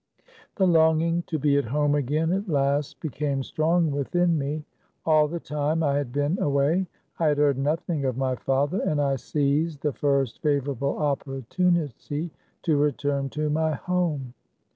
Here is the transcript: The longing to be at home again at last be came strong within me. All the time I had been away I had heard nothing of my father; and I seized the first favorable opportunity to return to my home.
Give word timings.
The 0.55 0.65
longing 0.65 1.21
to 1.27 1.37
be 1.37 1.57
at 1.57 1.65
home 1.65 1.93
again 1.93 2.31
at 2.33 2.49
last 2.49 2.99
be 2.99 3.09
came 3.09 3.43
strong 3.43 3.91
within 3.91 4.35
me. 4.35 4.65
All 5.05 5.27
the 5.27 5.39
time 5.39 5.83
I 5.83 5.93
had 5.95 6.11
been 6.11 6.39
away 6.41 6.87
I 7.19 7.27
had 7.27 7.37
heard 7.37 7.59
nothing 7.59 8.05
of 8.05 8.17
my 8.17 8.33
father; 8.35 8.79
and 8.81 8.99
I 8.99 9.17
seized 9.17 9.81
the 9.83 9.93
first 9.93 10.41
favorable 10.41 10.97
opportunity 10.97 12.31
to 12.63 12.77
return 12.77 13.29
to 13.29 13.51
my 13.51 13.73
home. 13.75 14.33